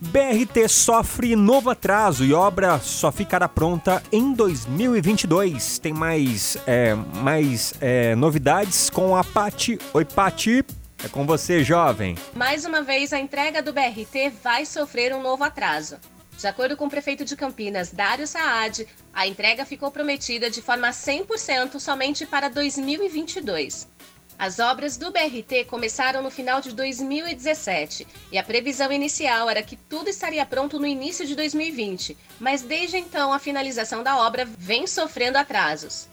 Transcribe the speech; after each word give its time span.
BRT 0.00 0.68
sofre 0.68 1.34
novo 1.34 1.70
atraso 1.70 2.24
e 2.24 2.32
obra 2.32 2.78
só 2.78 3.10
ficará 3.10 3.48
pronta 3.48 4.00
em 4.12 4.32
2022. 4.32 5.80
Tem 5.80 5.92
mais, 5.92 6.56
é, 6.68 6.94
mais 6.94 7.74
é, 7.80 8.14
novidades 8.14 8.88
com 8.90 9.16
a 9.16 9.24
Pati. 9.24 9.76
Oi, 9.92 10.04
Pati. 10.04 10.64
É 11.04 11.08
com 11.08 11.26
você, 11.26 11.64
jovem. 11.64 12.16
Mais 12.34 12.64
uma 12.64 12.82
vez, 12.82 13.12
a 13.12 13.18
entrega 13.18 13.60
do 13.60 13.72
BRT 13.72 14.30
vai 14.42 14.64
sofrer 14.64 15.12
um 15.12 15.22
novo 15.22 15.42
atraso. 15.42 15.96
De 16.36 16.46
acordo 16.46 16.76
com 16.76 16.86
o 16.86 16.90
prefeito 16.90 17.24
de 17.24 17.34
Campinas, 17.34 17.90
Dário 17.90 18.26
Saad, 18.26 18.86
a 19.12 19.26
entrega 19.26 19.64
ficou 19.64 19.90
prometida 19.90 20.48
de 20.48 20.62
forma 20.62 20.90
100% 20.90 21.80
somente 21.80 22.24
para 22.24 22.48
2022. 22.48 23.88
As 24.38 24.60
obras 24.60 24.96
do 24.96 25.10
BRT 25.10 25.64
começaram 25.64 26.22
no 26.22 26.30
final 26.30 26.60
de 26.60 26.72
2017 26.72 28.06
e 28.30 28.38
a 28.38 28.42
previsão 28.44 28.92
inicial 28.92 29.50
era 29.50 29.64
que 29.64 29.74
tudo 29.74 30.08
estaria 30.08 30.46
pronto 30.46 30.78
no 30.78 30.86
início 30.86 31.26
de 31.26 31.34
2020, 31.34 32.16
mas 32.38 32.62
desde 32.62 32.98
então 32.98 33.32
a 33.32 33.40
finalização 33.40 34.00
da 34.00 34.16
obra 34.18 34.44
vem 34.44 34.86
sofrendo 34.86 35.38
atrasos. 35.38 36.08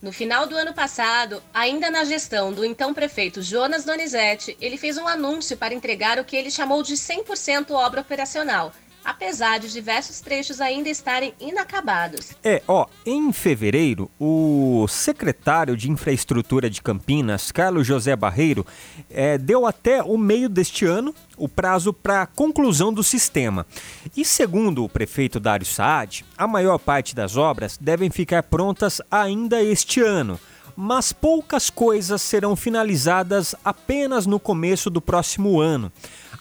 No 0.00 0.10
final 0.10 0.46
do 0.46 0.56
ano 0.56 0.72
passado, 0.72 1.42
ainda 1.52 1.90
na 1.90 2.04
gestão 2.04 2.54
do 2.54 2.64
então 2.64 2.94
prefeito 2.94 3.42
Jonas 3.42 3.84
Donizete, 3.84 4.56
ele 4.58 4.78
fez 4.78 4.96
um 4.96 5.06
anúncio 5.06 5.54
para 5.54 5.74
entregar 5.74 6.18
o 6.18 6.24
que 6.24 6.34
ele 6.34 6.50
chamou 6.50 6.82
de 6.82 6.94
100% 6.94 7.70
obra 7.72 8.00
operacional, 8.00 8.72
apesar 9.04 9.58
de 9.58 9.72
diversos 9.72 10.20
trechos 10.20 10.60
ainda 10.60 10.88
estarem 10.88 11.34
inacabados. 11.40 12.32
É, 12.42 12.62
ó, 12.66 12.86
em 13.04 13.32
fevereiro, 13.32 14.10
o 14.18 14.86
secretário 14.88 15.76
de 15.76 15.90
Infraestrutura 15.90 16.70
de 16.70 16.82
Campinas, 16.82 17.50
Carlos 17.50 17.86
José 17.86 18.14
Barreiro, 18.14 18.66
é, 19.10 19.36
deu 19.38 19.66
até 19.66 20.02
o 20.02 20.16
meio 20.16 20.48
deste 20.48 20.84
ano 20.84 21.14
o 21.36 21.48
prazo 21.48 21.92
para 21.92 22.26
conclusão 22.26 22.92
do 22.92 23.02
sistema. 23.02 23.66
E 24.16 24.24
segundo 24.24 24.84
o 24.84 24.88
prefeito 24.88 25.40
Dário 25.40 25.66
Saad, 25.66 26.24
a 26.36 26.46
maior 26.46 26.78
parte 26.78 27.14
das 27.14 27.36
obras 27.36 27.76
devem 27.80 28.10
ficar 28.10 28.42
prontas 28.44 29.00
ainda 29.10 29.62
este 29.62 30.00
ano 30.00 30.38
mas 30.76 31.12
poucas 31.12 31.70
coisas 31.70 32.22
serão 32.22 32.56
finalizadas 32.56 33.54
apenas 33.64 34.26
no 34.26 34.40
começo 34.40 34.88
do 34.88 35.00
próximo 35.00 35.60
ano. 35.60 35.92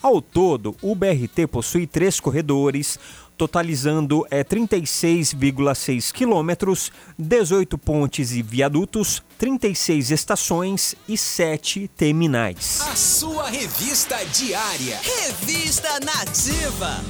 Ao 0.01 0.21
todo, 0.21 0.75
o 0.81 0.95
BRT 0.95 1.47
possui 1.47 1.85
três 1.85 2.19
corredores, 2.19 2.97
totalizando 3.37 4.25
é, 4.29 4.43
36,6 4.43 6.11
quilômetros, 6.11 6.91
18 7.17 7.77
pontes 7.77 8.31
e 8.31 8.41
viadutos, 8.41 9.23
36 9.37 10.11
estações 10.11 10.95
e 11.07 11.17
7 11.17 11.87
terminais. 11.89 12.81
A 12.81 12.95
sua 12.95 13.49
revista 13.49 14.17
diária. 14.25 14.99
Revista 15.03 15.99
Nativa. 15.99 17.01